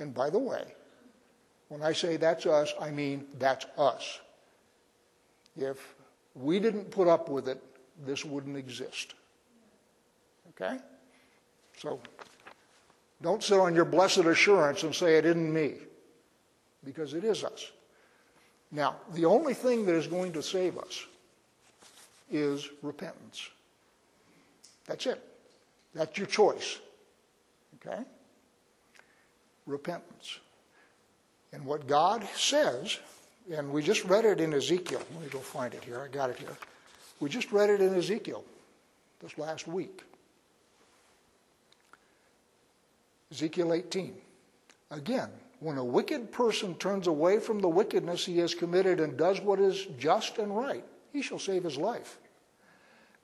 And 0.00 0.12
by 0.12 0.28
the 0.28 0.38
way, 0.38 0.74
when 1.68 1.82
I 1.82 1.92
say 1.92 2.16
that's 2.16 2.46
us, 2.46 2.72
I 2.80 2.90
mean 2.90 3.26
that's 3.38 3.66
us. 3.76 4.20
If 5.56 5.94
we 6.34 6.60
didn't 6.60 6.90
put 6.90 7.08
up 7.08 7.28
with 7.28 7.48
it, 7.48 7.62
this 8.04 8.24
wouldn't 8.24 8.56
exist. 8.56 9.14
Okay? 10.50 10.78
So 11.78 12.00
don't 13.22 13.42
sit 13.42 13.58
on 13.58 13.74
your 13.74 13.84
blessed 13.84 14.18
assurance 14.18 14.82
and 14.82 14.94
say 14.94 15.16
it 15.16 15.24
isn't 15.24 15.52
me, 15.52 15.74
because 16.84 17.14
it 17.14 17.24
is 17.24 17.44
us. 17.44 17.70
Now, 18.70 18.96
the 19.14 19.24
only 19.24 19.54
thing 19.54 19.86
that 19.86 19.94
is 19.94 20.06
going 20.06 20.32
to 20.32 20.42
save 20.42 20.78
us 20.78 21.06
is 22.30 22.68
repentance. 22.82 23.48
That's 24.86 25.06
it. 25.06 25.22
That's 25.94 26.18
your 26.18 26.26
choice. 26.26 26.78
Okay? 27.76 28.02
Repentance. 29.66 30.40
And 31.52 31.64
what 31.64 31.86
God 31.86 32.26
says, 32.34 32.98
and 33.54 33.70
we 33.70 33.82
just 33.82 34.04
read 34.04 34.24
it 34.24 34.40
in 34.40 34.52
Ezekiel. 34.52 35.00
Let 35.14 35.22
me 35.22 35.28
go 35.28 35.38
find 35.38 35.72
it 35.72 35.84
here. 35.84 36.00
I 36.00 36.08
got 36.08 36.30
it 36.30 36.38
here. 36.38 36.56
We 37.20 37.28
just 37.28 37.52
read 37.52 37.70
it 37.70 37.80
in 37.80 37.94
Ezekiel 37.94 38.44
this 39.20 39.38
last 39.38 39.66
week. 39.66 40.02
Ezekiel 43.30 43.72
18. 43.72 44.14
Again, 44.90 45.30
when 45.60 45.78
a 45.78 45.84
wicked 45.84 46.30
person 46.30 46.74
turns 46.74 47.06
away 47.06 47.40
from 47.40 47.60
the 47.60 47.68
wickedness 47.68 48.24
he 48.24 48.38
has 48.38 48.54
committed 48.54 49.00
and 49.00 49.16
does 49.16 49.40
what 49.40 49.58
is 49.58 49.86
just 49.98 50.38
and 50.38 50.56
right, 50.56 50.84
he 51.12 51.22
shall 51.22 51.38
save 51.38 51.64
his 51.64 51.76
life. 51.76 52.18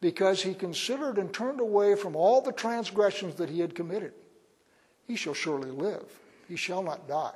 Because 0.01 0.43
he 0.43 0.55
considered 0.55 1.19
and 1.19 1.33
turned 1.33 1.61
away 1.61 1.95
from 1.95 2.17
all 2.17 2.41
the 2.41 2.53
transgressions 2.53 3.35
that 3.37 3.51
he 3.51 3.61
had 3.61 3.75
committed. 3.75 4.13
He 5.07 5.15
shall 5.15 5.35
surely 5.35 5.71
live. 5.71 6.05
He 6.49 6.57
shall 6.57 6.83
not 6.83 7.07
die. 7.07 7.35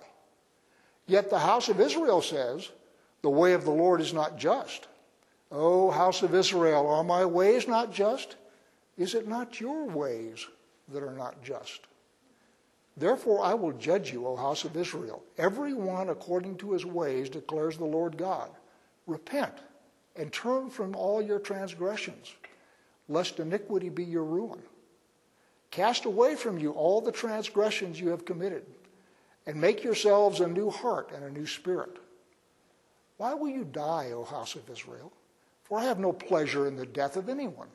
Yet 1.07 1.31
the 1.31 1.39
house 1.39 1.69
of 1.69 1.81
Israel 1.81 2.21
says, 2.21 2.71
The 3.23 3.31
way 3.31 3.53
of 3.53 3.65
the 3.65 3.71
Lord 3.71 4.01
is 4.01 4.13
not 4.13 4.37
just. 4.37 4.89
O 5.53 5.91
house 5.91 6.23
of 6.23 6.35
Israel, 6.35 6.89
are 6.89 7.05
my 7.05 7.25
ways 7.25 7.69
not 7.69 7.93
just? 7.93 8.37
Is 8.99 9.15
it 9.15 9.29
not 9.29 9.61
your 9.61 9.85
ways 9.85 10.47
that 10.89 11.03
are 11.03 11.13
not 11.13 11.43
just? 11.43 11.81
Therefore 12.97 13.45
I 13.45 13.55
will 13.55 13.73
judge 13.73 14.13
you, 14.13 14.27
O 14.27 14.37
house 14.37 14.65
of 14.65 14.77
Israel, 14.77 15.23
every 15.39 15.75
one 15.75 16.09
according 16.09 16.57
to 16.59 16.73
his 16.73 16.85
ways, 16.85 17.29
declares 17.29 17.77
the 17.77 17.85
Lord 17.85 18.17
God. 18.17 18.51
Repent 19.07 19.53
and 20.17 20.33
turn 20.33 20.71
from 20.71 20.97
all 20.97 21.21
your 21.23 21.39
transgressions, 21.39 22.35
lest 23.09 23.39
iniquity 23.39 23.91
be 23.91 24.03
your 24.03 24.25
ruin. 24.25 24.63
Cast 25.71 26.07
away 26.07 26.35
from 26.35 26.59
you 26.59 26.73
all 26.73 27.01
the 27.01 27.13
transgressions 27.13 28.01
you 28.01 28.09
have 28.09 28.25
committed 28.25 28.65
and 29.47 29.61
make 29.61 29.85
yourselves 29.85 30.41
a 30.41 30.49
new 30.49 30.71
heart 30.71 31.11
and 31.15 31.25
a 31.25 31.31
new 31.31 31.47
spirit. 31.47 31.99
Why 33.17 33.35
will 33.35 33.49
you 33.49 33.65
die, 33.65 34.11
O 34.13 34.25
house 34.25 34.55
of 34.55 34.69
Israel? 34.69 35.13
For 35.65 35.79
I 35.79 35.85
have 35.85 35.99
no 35.99 36.13
pleasure 36.13 36.67
in 36.67 36.77
the 36.77 36.87
death 36.87 37.17
of 37.17 37.29
anyone, 37.29 37.69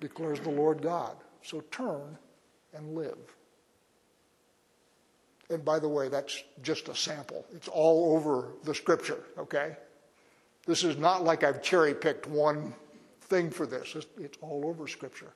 declares 0.00 0.40
the 0.40 0.50
Lord 0.50 0.82
God. 0.82 1.16
So 1.42 1.62
turn 1.70 2.18
and 2.74 2.94
live. 2.94 3.18
And 5.50 5.64
by 5.64 5.78
the 5.78 5.88
way, 5.88 6.08
that's 6.08 6.42
just 6.62 6.88
a 6.88 6.94
sample. 6.94 7.44
It's 7.54 7.68
all 7.68 8.16
over 8.16 8.48
the 8.64 8.74
scripture, 8.74 9.22
okay? 9.38 9.76
This 10.66 10.84
is 10.84 10.96
not 10.96 11.22
like 11.22 11.44
I've 11.44 11.62
cherry 11.62 11.94
picked 11.94 12.26
one 12.26 12.74
thing 13.20 13.50
for 13.50 13.66
this, 13.66 13.94
it's, 13.94 14.06
it's 14.18 14.38
all 14.40 14.66
over 14.66 14.86
scripture. 14.86 15.32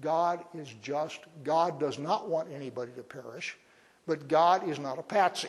God 0.00 0.44
is 0.54 0.72
just. 0.82 1.20
God 1.44 1.78
does 1.78 1.98
not 1.98 2.28
want 2.28 2.50
anybody 2.50 2.92
to 2.92 3.02
perish. 3.02 3.58
But 4.06 4.28
God 4.28 4.68
is 4.68 4.78
not 4.78 4.98
a 4.98 5.02
patsy. 5.02 5.48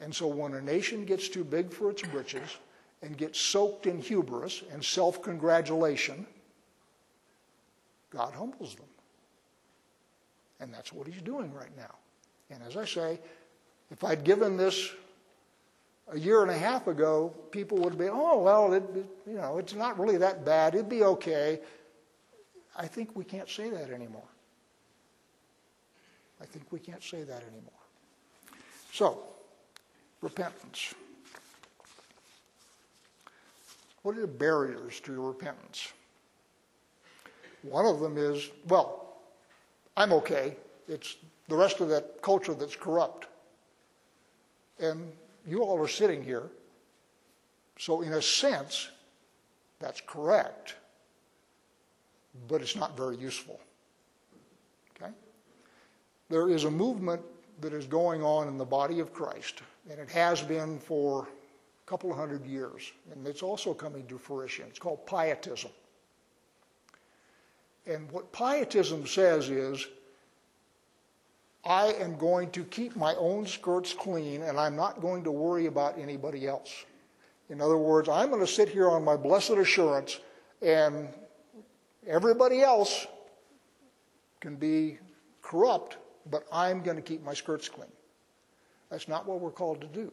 And 0.00 0.14
so 0.14 0.26
when 0.26 0.54
a 0.54 0.60
nation 0.60 1.04
gets 1.04 1.28
too 1.28 1.44
big 1.44 1.72
for 1.72 1.90
its 1.90 2.02
britches 2.02 2.56
and 3.02 3.16
gets 3.16 3.38
soaked 3.38 3.86
in 3.86 3.98
hubris 3.98 4.62
and 4.72 4.84
self 4.84 5.22
congratulation, 5.22 6.26
God 8.10 8.34
humbles 8.34 8.74
them. 8.74 8.86
And 10.58 10.72
that's 10.72 10.92
what 10.92 11.06
he's 11.06 11.22
doing 11.22 11.52
right 11.54 11.74
now. 11.76 11.94
And 12.50 12.62
as 12.62 12.76
I 12.76 12.84
say, 12.84 13.20
if 13.90 14.04
I'd 14.04 14.24
given 14.24 14.56
this 14.56 14.90
a 16.12 16.18
year 16.18 16.42
and 16.42 16.50
a 16.50 16.58
half 16.58 16.86
ago, 16.86 17.32
people 17.50 17.78
would 17.78 17.96
be, 17.96 18.08
oh, 18.08 18.42
well, 18.42 18.72
it, 18.72 18.82
you 19.26 19.34
know, 19.34 19.58
it's 19.58 19.74
not 19.74 19.98
really 19.98 20.16
that 20.16 20.44
bad. 20.44 20.74
It'd 20.74 20.88
be 20.88 21.04
okay. 21.04 21.60
I 22.76 22.86
think 22.86 23.14
we 23.14 23.24
can't 23.24 23.48
say 23.48 23.70
that 23.70 23.90
anymore. 23.90 24.29
I 26.40 26.46
think 26.46 26.64
we 26.70 26.78
can't 26.78 27.02
say 27.02 27.22
that 27.22 27.42
anymore. 27.42 27.72
So, 28.92 29.22
repentance. 30.20 30.94
What 34.02 34.16
are 34.16 34.22
the 34.22 34.26
barriers 34.26 35.00
to 35.00 35.12
your 35.12 35.28
repentance? 35.28 35.92
One 37.62 37.84
of 37.84 38.00
them 38.00 38.16
is, 38.16 38.48
well, 38.68 39.18
I'm 39.96 40.12
okay. 40.14 40.56
It's 40.88 41.16
the 41.48 41.56
rest 41.56 41.80
of 41.80 41.88
that 41.90 42.22
culture 42.22 42.54
that's 42.54 42.76
corrupt. 42.76 43.26
And 44.78 45.12
you 45.46 45.62
all 45.62 45.78
are 45.78 45.88
sitting 45.88 46.24
here. 46.24 46.48
So, 47.78 48.00
in 48.00 48.14
a 48.14 48.22
sense, 48.22 48.88
that's 49.78 50.00
correct, 50.06 50.76
but 52.48 52.62
it's 52.62 52.76
not 52.76 52.96
very 52.96 53.16
useful 53.16 53.60
there 56.30 56.48
is 56.48 56.64
a 56.64 56.70
movement 56.70 57.20
that 57.60 57.74
is 57.74 57.86
going 57.86 58.22
on 58.22 58.48
in 58.48 58.56
the 58.56 58.64
body 58.64 59.00
of 59.00 59.12
Christ, 59.12 59.60
and 59.90 59.98
it 60.00 60.08
has 60.08 60.40
been 60.40 60.78
for 60.78 61.24
a 61.24 61.86
couple 61.86 62.10
of 62.10 62.16
hundred 62.16 62.46
years, 62.46 62.92
and 63.12 63.26
it's 63.26 63.42
also 63.42 63.74
coming 63.74 64.06
to 64.06 64.16
fruition. 64.16 64.64
It's 64.68 64.78
called 64.78 65.06
pietism. 65.06 65.70
And 67.86 68.10
what 68.12 68.32
pietism 68.32 69.06
says 69.06 69.50
is, 69.50 69.86
I 71.64 71.86
am 71.94 72.16
going 72.16 72.50
to 72.52 72.64
keep 72.64 72.96
my 72.96 73.14
own 73.16 73.44
skirts 73.44 73.92
clean, 73.92 74.42
and 74.42 74.58
I'm 74.58 74.76
not 74.76 75.02
going 75.02 75.24
to 75.24 75.30
worry 75.30 75.66
about 75.66 75.98
anybody 75.98 76.46
else. 76.46 76.86
In 77.50 77.60
other 77.60 77.76
words, 77.76 78.08
I'm 78.08 78.30
going 78.30 78.40
to 78.40 78.46
sit 78.46 78.68
here 78.68 78.88
on 78.88 79.04
my 79.04 79.16
blessed 79.16 79.50
assurance, 79.50 80.20
and 80.62 81.08
everybody 82.06 82.62
else 82.62 83.06
can 84.38 84.54
be 84.54 84.98
corrupt, 85.42 85.98
but 86.30 86.44
I'm 86.52 86.82
going 86.82 86.96
to 86.96 87.02
keep 87.02 87.24
my 87.24 87.34
skirts 87.34 87.68
clean. 87.68 87.90
That's 88.90 89.08
not 89.08 89.26
what 89.26 89.40
we're 89.40 89.50
called 89.50 89.80
to 89.80 89.86
do. 89.86 90.12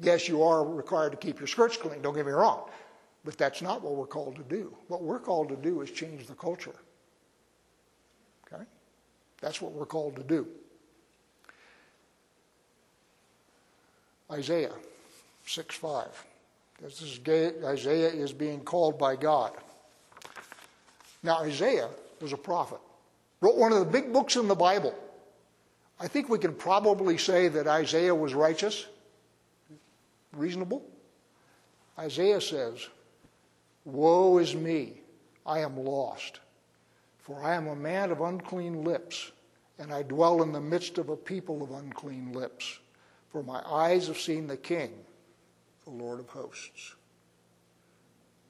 Yes, 0.00 0.28
you 0.28 0.42
are 0.42 0.64
required 0.64 1.10
to 1.10 1.18
keep 1.18 1.38
your 1.38 1.48
skirts 1.48 1.76
clean, 1.76 2.00
don't 2.02 2.14
get 2.14 2.26
me 2.26 2.32
wrong, 2.32 2.68
but 3.24 3.36
that's 3.36 3.62
not 3.62 3.82
what 3.82 3.96
we're 3.96 4.06
called 4.06 4.36
to 4.36 4.42
do. 4.42 4.74
What 4.86 5.02
we're 5.02 5.18
called 5.18 5.48
to 5.48 5.56
do 5.56 5.80
is 5.80 5.90
change 5.90 6.26
the 6.26 6.34
culture. 6.34 6.74
Okay? 8.46 8.62
That's 9.40 9.60
what 9.60 9.72
we're 9.72 9.86
called 9.86 10.16
to 10.16 10.22
do. 10.22 10.46
Isaiah 14.30 14.74
6 15.46 15.74
5. 15.74 16.06
This 16.80 17.02
is 17.02 17.20
Isaiah 17.64 18.08
is 18.08 18.32
being 18.32 18.60
called 18.60 18.98
by 18.98 19.16
God. 19.16 19.52
Now, 21.22 21.38
Isaiah 21.38 21.88
was 22.20 22.32
a 22.32 22.36
prophet, 22.36 22.78
wrote 23.40 23.56
one 23.56 23.72
of 23.72 23.80
the 23.80 23.84
big 23.84 24.12
books 24.12 24.36
in 24.36 24.46
the 24.46 24.54
Bible. 24.54 24.94
I 26.00 26.06
think 26.06 26.28
we 26.28 26.38
can 26.38 26.54
probably 26.54 27.18
say 27.18 27.48
that 27.48 27.66
Isaiah 27.66 28.14
was 28.14 28.34
righteous. 28.34 28.86
Reasonable? 30.32 30.84
Isaiah 31.98 32.40
says, 32.40 32.86
Woe 33.84 34.38
is 34.38 34.54
me, 34.54 35.00
I 35.44 35.60
am 35.60 35.76
lost, 35.76 36.40
for 37.18 37.42
I 37.42 37.54
am 37.54 37.66
a 37.66 37.74
man 37.74 38.10
of 38.12 38.20
unclean 38.20 38.84
lips, 38.84 39.32
and 39.78 39.92
I 39.92 40.02
dwell 40.02 40.42
in 40.42 40.52
the 40.52 40.60
midst 40.60 40.98
of 40.98 41.08
a 41.08 41.16
people 41.16 41.62
of 41.62 41.72
unclean 41.72 42.32
lips. 42.32 42.78
For 43.32 43.42
my 43.42 43.60
eyes 43.66 44.06
have 44.06 44.18
seen 44.18 44.46
the 44.46 44.56
King, 44.56 44.92
the 45.84 45.90
Lord 45.90 46.20
of 46.20 46.28
hosts. 46.28 46.94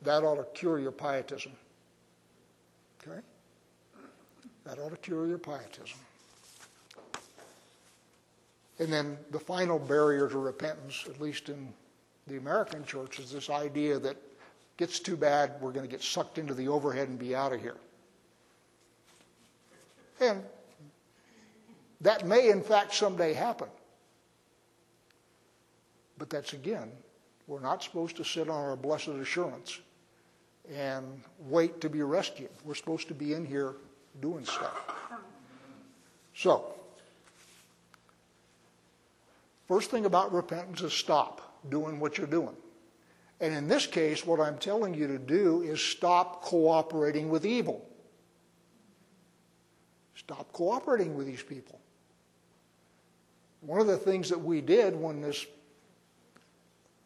That 0.03 0.23
ought 0.23 0.37
to 0.37 0.45
cure 0.59 0.79
your 0.79 0.93
pietism. 0.93 1.53
Okay? 3.03 3.21
That 4.65 4.79
ought 4.79 4.91
to 4.91 4.97
cure 4.97 5.27
your 5.27 5.39
pietism. 5.39 5.99
And 8.79 8.93
then 8.93 9.19
the 9.31 9.41
final 9.41 9.79
barrier 9.79 10.29
to 10.29 10.39
repentance, 10.39 11.05
at 11.09 11.21
least 11.21 11.49
in 11.49 11.73
the 12.27 12.37
American 12.37 12.85
church, 12.85 13.19
is 13.19 13.33
this 13.33 13.51
idea 13.51 13.99
that 13.99 14.17
gets 14.77 15.01
too 15.01 15.17
bad, 15.17 15.55
we're 15.61 15.73
going 15.73 15.85
to 15.85 15.91
get 15.91 16.03
sucked 16.03 16.39
into 16.39 16.55
the 16.55 16.69
overhead 16.69 17.09
and 17.09 17.19
be 17.19 17.35
out 17.35 17.53
of 17.53 17.61
here. 17.61 17.77
And 20.21 20.43
that 22.01 22.27
may, 22.27 22.51
in 22.51 22.63
fact, 22.63 22.95
someday 22.95 23.33
happen. 23.33 23.69
But 26.17 26.31
that's 26.31 26.53
again, 26.53 26.91
we're 27.47 27.61
not 27.61 27.83
supposed 27.83 28.17
to 28.17 28.25
sit 28.25 28.49
on 28.49 28.57
our 28.57 28.77
blessed 28.77 29.09
assurance 29.09 29.81
and 30.73 31.23
wait 31.41 31.81
to 31.81 31.89
be 31.89 32.03
rescued. 32.03 32.51
We're 32.65 32.75
supposed 32.75 33.09
to 33.09 33.15
be 33.15 33.35
in 33.35 33.45
here 33.45 33.77
doing 34.21 34.45
stuff. 34.45 34.93
So, 36.35 36.75
first 39.69 39.91
thing 39.91 40.07
about 40.07 40.33
repentance 40.33 40.81
is 40.81 40.93
stop 40.93 41.61
doing 41.71 42.01
what 42.01 42.19
you're 42.19 42.27
doing. 42.27 42.57
And 43.41 43.55
in 43.55 43.69
this 43.69 43.87
case, 43.87 44.27
what 44.27 44.41
I'm 44.41 44.59
telling 44.59 44.95
you 44.95 45.07
to 45.07 45.19
do 45.19 45.63
is 45.63 45.81
stop 45.81 46.43
cooperating 46.43 47.29
with 47.29 47.47
evil. 47.47 47.89
Stop 50.17 50.53
cooperating 50.53 51.15
with 51.15 51.27
these 51.27 51.43
people. 51.43 51.79
One 53.61 53.81
of 53.81 53.87
the 53.87 53.97
things 53.97 54.29
that 54.31 54.41
we 54.41 54.61
did 54.61 54.97
when 54.97 55.21
this 55.21 55.47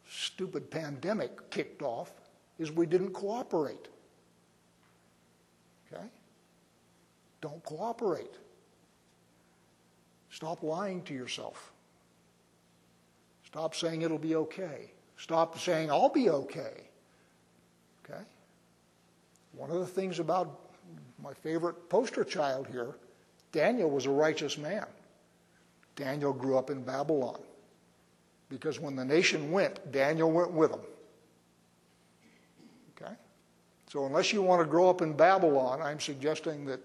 stupid 0.09 0.71
pandemic 0.71 1.49
kicked 1.49 1.81
off 1.81 2.11
is 2.57 2.71
we 2.71 2.85
didn't 2.85 3.11
cooperate. 3.11 3.87
Okay? 5.91 6.05
Don't 7.41 7.63
cooperate. 7.63 8.35
Stop 10.29 10.63
lying 10.63 11.01
to 11.03 11.13
yourself. 11.13 11.72
Stop 13.53 13.75
saying 13.75 14.01
it'll 14.01 14.17
be 14.17 14.35
okay. 14.35 14.89
Stop 15.15 15.59
saying 15.59 15.91
I'll 15.91 16.09
be 16.09 16.31
okay. 16.31 16.89
Okay? 18.03 18.23
One 19.51 19.69
of 19.69 19.77
the 19.77 19.85
things 19.85 20.17
about 20.17 20.59
my 21.21 21.35
favorite 21.35 21.87
poster 21.87 22.23
child 22.23 22.65
here, 22.65 22.95
Daniel 23.51 23.91
was 23.91 24.07
a 24.07 24.09
righteous 24.09 24.57
man. 24.57 24.87
Daniel 25.95 26.33
grew 26.33 26.57
up 26.57 26.71
in 26.71 26.81
Babylon. 26.81 27.39
Because 28.49 28.79
when 28.79 28.95
the 28.95 29.05
nation 29.05 29.51
went, 29.51 29.91
Daniel 29.91 30.31
went 30.31 30.51
with 30.51 30.71
them. 30.71 30.81
Okay? 32.97 33.13
So 33.87 34.07
unless 34.07 34.33
you 34.33 34.41
want 34.41 34.61
to 34.61 34.65
grow 34.67 34.89
up 34.89 35.03
in 35.03 35.13
Babylon, 35.13 35.79
I'm 35.79 35.99
suggesting 35.99 36.65
that 36.65 36.79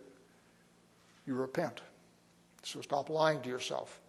you 1.27 1.35
repent. 1.35 1.81
So 2.63 2.83
stop 2.83 3.09
lying 3.09 3.41
to 3.41 3.49
yourself. 3.49 4.03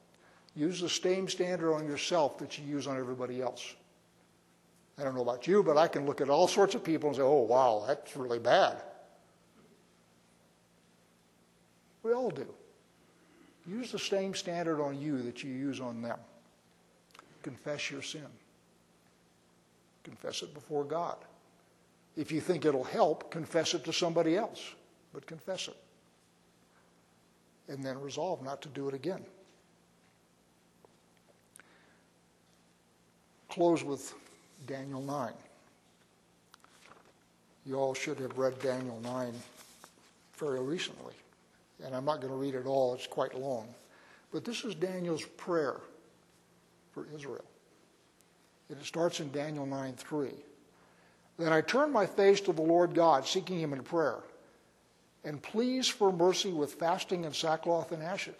Use 0.55 0.81
the 0.81 0.89
same 0.89 1.27
standard 1.27 1.73
on 1.73 1.85
yourself 1.87 2.37
that 2.39 2.57
you 2.57 2.65
use 2.65 2.87
on 2.87 2.97
everybody 2.97 3.41
else. 3.41 3.75
I 4.97 5.03
don't 5.03 5.15
know 5.15 5.21
about 5.21 5.47
you, 5.47 5.63
but 5.63 5.77
I 5.77 5.87
can 5.87 6.05
look 6.05 6.19
at 6.19 6.29
all 6.29 6.47
sorts 6.47 6.75
of 6.75 6.83
people 6.83 7.09
and 7.09 7.15
say, 7.15 7.21
oh, 7.21 7.43
wow, 7.43 7.85
that's 7.87 8.15
really 8.17 8.39
bad. 8.39 8.81
We 12.03 12.13
all 12.13 12.31
do. 12.31 12.47
Use 13.67 13.91
the 13.91 13.99
same 13.99 14.33
standard 14.33 14.81
on 14.81 14.99
you 14.99 15.21
that 15.21 15.43
you 15.43 15.51
use 15.51 15.79
on 15.79 16.01
them 16.01 16.17
confess 17.43 17.89
your 17.89 18.01
sin. 18.01 18.27
Confess 20.03 20.43
it 20.43 20.53
before 20.53 20.83
God. 20.83 21.17
If 22.15 22.31
you 22.31 22.41
think 22.41 22.65
it'll 22.65 22.83
help, 22.83 23.31
confess 23.31 23.73
it 23.73 23.83
to 23.85 23.93
somebody 23.93 24.35
else, 24.35 24.73
but 25.13 25.25
confess 25.25 25.67
it. 25.67 25.77
And 27.67 27.83
then 27.83 27.99
resolve 28.01 28.43
not 28.43 28.61
to 28.63 28.69
do 28.69 28.87
it 28.87 28.93
again. 28.93 29.23
Close 33.49 33.83
with 33.83 34.13
Daniel 34.67 35.01
9. 35.01 35.33
You 37.65 37.75
all 37.75 37.93
should 37.93 38.19
have 38.19 38.37
read 38.37 38.59
Daniel 38.59 38.99
9 39.01 39.33
very 40.37 40.61
recently. 40.61 41.13
And 41.83 41.95
I'm 41.95 42.05
not 42.05 42.21
going 42.21 42.31
to 42.31 42.37
read 42.39 42.55
it 42.55 42.65
all, 42.65 42.93
it's 42.93 43.07
quite 43.07 43.37
long. 43.37 43.67
But 44.31 44.45
this 44.45 44.63
is 44.63 44.75
Daniel's 44.75 45.23
prayer 45.37 45.81
for 46.91 47.07
Israel. 47.15 47.45
And 48.69 48.77
It 48.77 48.85
starts 48.85 49.19
in 49.19 49.31
Daniel 49.31 49.65
9 49.65 49.93
3. 49.93 50.29
Then 51.37 51.53
I 51.53 51.61
turned 51.61 51.93
my 51.93 52.05
face 52.05 52.41
to 52.41 52.53
the 52.53 52.61
Lord 52.61 52.93
God, 52.93 53.25
seeking 53.25 53.59
him 53.59 53.73
in 53.73 53.81
prayer, 53.81 54.19
and 55.23 55.41
pleased 55.41 55.91
for 55.91 56.11
mercy 56.11 56.51
with 56.51 56.73
fasting 56.73 57.25
and 57.25 57.33
sackcloth 57.33 57.91
and 57.91 58.03
ashes. 58.03 58.35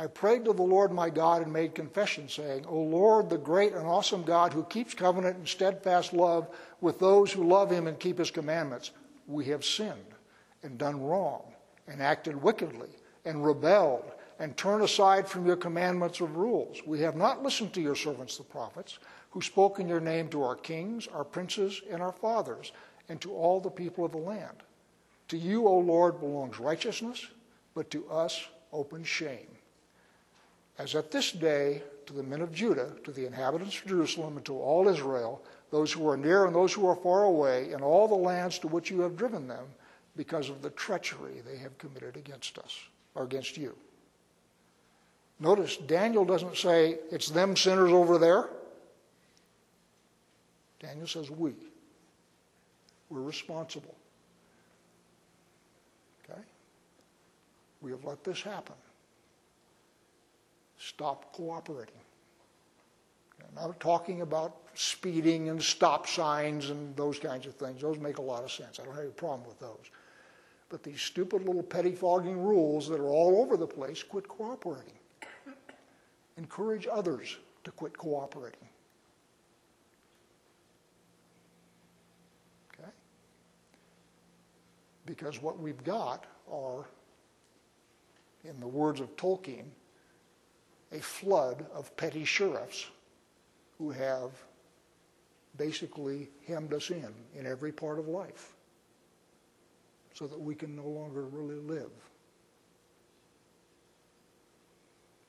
I 0.00 0.06
prayed 0.06 0.44
to 0.44 0.52
the 0.52 0.62
Lord 0.62 0.92
my 0.92 1.10
God 1.10 1.42
and 1.42 1.52
made 1.52 1.74
confession, 1.74 2.28
saying, 2.28 2.64
O 2.68 2.78
Lord, 2.78 3.28
the 3.28 3.36
great 3.36 3.72
and 3.72 3.84
awesome 3.84 4.22
God 4.22 4.52
who 4.52 4.62
keeps 4.62 4.94
covenant 4.94 5.36
and 5.36 5.48
steadfast 5.48 6.12
love 6.12 6.46
with 6.80 7.00
those 7.00 7.32
who 7.32 7.48
love 7.48 7.68
him 7.68 7.88
and 7.88 7.98
keep 7.98 8.16
his 8.16 8.30
commandments, 8.30 8.92
we 9.26 9.46
have 9.46 9.64
sinned 9.64 10.14
and 10.62 10.78
done 10.78 11.02
wrong 11.02 11.42
and 11.88 12.00
acted 12.00 12.40
wickedly 12.40 12.90
and 13.24 13.44
rebelled 13.44 14.12
and 14.38 14.56
turned 14.56 14.84
aside 14.84 15.26
from 15.26 15.44
your 15.44 15.56
commandments 15.56 16.20
of 16.20 16.36
rules. 16.36 16.80
We 16.86 17.00
have 17.00 17.16
not 17.16 17.42
listened 17.42 17.72
to 17.74 17.80
your 17.80 17.96
servants, 17.96 18.36
the 18.36 18.44
prophets, 18.44 19.00
who 19.30 19.42
spoke 19.42 19.80
in 19.80 19.88
your 19.88 20.00
name 20.00 20.28
to 20.28 20.44
our 20.44 20.54
kings, 20.54 21.08
our 21.08 21.24
princes, 21.24 21.82
and 21.90 22.00
our 22.00 22.12
fathers, 22.12 22.70
and 23.08 23.20
to 23.20 23.34
all 23.34 23.60
the 23.60 23.68
people 23.68 24.04
of 24.04 24.12
the 24.12 24.18
land. 24.18 24.62
To 25.28 25.36
you, 25.36 25.66
O 25.66 25.76
Lord, 25.76 26.20
belongs 26.20 26.60
righteousness, 26.60 27.26
but 27.74 27.90
to 27.90 28.08
us, 28.08 28.46
open 28.72 29.02
shame. 29.02 29.57
As 30.78 30.94
at 30.94 31.10
this 31.10 31.32
day, 31.32 31.82
to 32.06 32.12
the 32.12 32.22
men 32.22 32.40
of 32.40 32.52
Judah, 32.52 32.92
to 33.04 33.10
the 33.10 33.26
inhabitants 33.26 33.78
of 33.78 33.86
Jerusalem, 33.86 34.36
and 34.36 34.46
to 34.46 34.58
all 34.58 34.88
Israel, 34.88 35.42
those 35.70 35.92
who 35.92 36.08
are 36.08 36.16
near 36.16 36.46
and 36.46 36.54
those 36.54 36.72
who 36.72 36.86
are 36.86 36.96
far 36.96 37.24
away, 37.24 37.72
in 37.72 37.82
all 37.82 38.08
the 38.08 38.14
lands 38.14 38.58
to 38.60 38.68
which 38.68 38.90
you 38.90 39.00
have 39.00 39.16
driven 39.16 39.48
them, 39.48 39.66
because 40.16 40.48
of 40.48 40.62
the 40.62 40.70
treachery 40.70 41.42
they 41.46 41.58
have 41.58 41.76
committed 41.78 42.16
against 42.16 42.58
us, 42.58 42.78
or 43.14 43.24
against 43.24 43.56
you. 43.56 43.76
Notice 45.40 45.76
Daniel 45.76 46.24
doesn't 46.24 46.56
say 46.56 46.98
it's 47.12 47.28
them 47.28 47.56
sinners 47.56 47.92
over 47.92 48.18
there. 48.18 48.48
Daniel 50.80 51.06
says 51.06 51.30
we. 51.30 51.52
We're 53.10 53.20
responsible. 53.20 53.94
Okay? 56.24 56.40
We 57.80 57.90
have 57.90 58.04
let 58.04 58.24
this 58.24 58.42
happen. 58.42 58.74
Stop 60.78 61.32
cooperating. 61.32 61.94
I'm 63.40 63.68
not 63.68 63.80
talking 63.80 64.20
about 64.20 64.56
speeding 64.74 65.48
and 65.48 65.62
stop 65.62 66.06
signs 66.06 66.70
and 66.70 66.94
those 66.96 67.18
kinds 67.18 67.46
of 67.46 67.54
things. 67.54 67.82
Those 67.82 67.98
make 67.98 68.18
a 68.18 68.22
lot 68.22 68.44
of 68.44 68.50
sense. 68.52 68.78
I 68.78 68.84
don't 68.84 68.94
have 68.94 69.04
any 69.04 69.12
problem 69.12 69.46
with 69.46 69.58
those. 69.58 69.90
But 70.68 70.82
these 70.82 71.00
stupid 71.00 71.44
little 71.44 71.62
pettifogging 71.62 72.36
rules 72.36 72.88
that 72.88 73.00
are 73.00 73.08
all 73.08 73.40
over 73.42 73.56
the 73.56 73.66
place, 73.66 74.02
quit 74.02 74.28
cooperating 74.28 74.98
encourage 76.38 76.86
others 76.90 77.36
to 77.64 77.70
quit 77.72 77.98
cooperating. 77.98 78.68
Okay? 82.72 82.88
Because 85.04 85.42
what 85.42 85.58
we've 85.58 85.82
got 85.84 86.24
are, 86.50 86.86
in 88.44 88.58
the 88.60 88.68
words 88.68 89.00
of 89.00 89.14
Tolkien, 89.16 89.64
a 90.92 91.00
flood 91.00 91.66
of 91.74 91.94
petty 91.96 92.24
sheriffs 92.24 92.86
who 93.78 93.90
have 93.90 94.32
basically 95.56 96.28
hemmed 96.46 96.72
us 96.72 96.90
in 96.90 97.12
in 97.34 97.46
every 97.46 97.72
part 97.72 97.98
of 97.98 98.08
life 98.08 98.54
so 100.14 100.26
that 100.26 100.38
we 100.40 100.54
can 100.54 100.74
no 100.74 100.86
longer 100.86 101.22
really 101.22 101.60
live. 101.60 101.90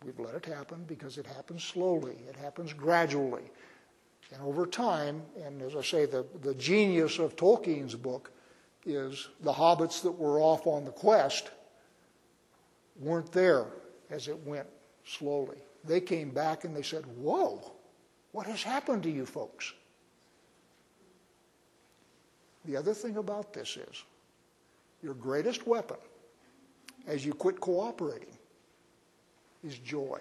We've 0.06 0.20
let 0.20 0.36
it 0.36 0.46
happen 0.46 0.86
because 0.88 1.18
it 1.18 1.26
happens 1.26 1.64
slowly, 1.64 2.18
it 2.28 2.36
happens 2.36 2.74
gradually. 2.74 3.52
And 4.32 4.42
over 4.42 4.66
time, 4.66 5.24
and 5.44 5.62
as 5.62 5.76
I 5.76 5.82
say, 5.82 6.06
the, 6.06 6.26
the 6.42 6.54
genius 6.54 7.20
of 7.20 7.36
Tolkien's 7.36 7.96
book 7.96 8.32
is 8.86 9.28
the 9.42 9.52
hobbits 9.52 10.02
that 10.04 10.12
were 10.12 10.40
off 10.40 10.68
on 10.68 10.86
the 10.86 10.92
quest 10.92 11.50
weren't 13.00 13.32
there 13.32 13.66
as 14.10 14.28
it 14.28 14.38
went 14.46 14.68
slowly. 15.10 15.58
They 15.86 16.02
came 16.02 16.30
back 16.30 16.64
and 16.64 16.76
they 16.76 16.82
said, 16.82 17.04
Whoa, 17.18 17.72
what 18.32 18.46
has 18.46 18.62
happened 18.62 19.04
to 19.04 19.10
you 19.10 19.26
folks? 19.26 19.74
The 22.66 22.76
other 22.76 22.94
thing 22.94 23.18
about 23.18 23.54
this 23.54 23.78
is 23.78 24.04
your 25.02 25.14
greatest 25.14 25.66
weapon 25.66 25.98
as 27.08 27.26
you 27.26 27.34
quit 27.34 27.60
cooperating 27.60 28.38
is 29.64 29.78
joy. 29.80 30.20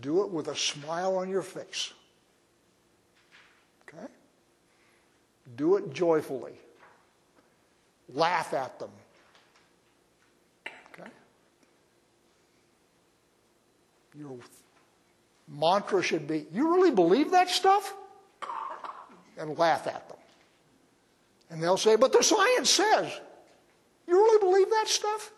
Do 0.00 0.22
it 0.22 0.30
with 0.30 0.48
a 0.48 0.56
smile 0.56 1.16
on 1.16 1.28
your 1.28 1.42
face. 1.42 1.92
Okay? 3.88 4.06
Do 5.56 5.76
it 5.76 5.92
joyfully. 5.92 6.52
Laugh 8.12 8.54
at 8.54 8.78
them. 8.78 8.90
Your 14.18 14.36
mantra 15.46 16.02
should 16.02 16.26
be 16.26 16.46
you 16.52 16.74
really 16.74 16.90
believe 16.90 17.30
that 17.30 17.48
stuff? 17.48 17.94
And 19.38 19.56
laugh 19.56 19.86
at 19.86 20.08
them. 20.08 20.18
And 21.50 21.62
they'll 21.62 21.76
say, 21.76 21.94
but 21.94 22.12
the 22.12 22.22
science 22.22 22.70
says. 22.70 23.20
You 24.08 24.14
really 24.14 24.40
believe 24.40 24.68
that 24.70 24.88
stuff? 24.88 25.30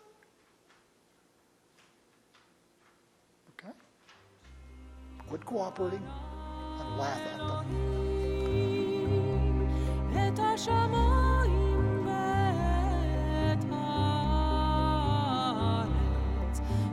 Okay? 3.59 3.73
Quit 5.27 5.45
cooperating 5.45 6.01
and 6.79 6.97
laugh 6.97 7.21
at 7.33 7.37
them. 7.37 8.01